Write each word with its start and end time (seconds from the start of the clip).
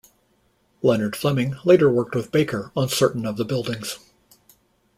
Leonard 0.81 1.15
Fleming 1.15 1.55
later 1.63 1.87
worked 1.87 2.15
with 2.15 2.31
Baker 2.31 2.71
on 2.75 2.89
certain 2.89 3.23
of 3.23 3.37
the 3.37 3.45
buildings. 3.45 3.99